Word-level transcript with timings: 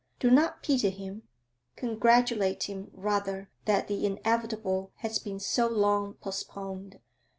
Do 0.19 0.31
not 0.31 0.63
pity 0.63 0.89
him; 0.89 1.27
congratulate 1.75 2.63
him 2.63 2.89
rather 2.91 3.51
that 3.65 3.87
the 3.87 4.03
inevitable 4.03 4.91
has 4.95 5.19
been 5.19 5.39
so 5.39 5.67
long 5.67 6.15
postponed. 6.15 6.99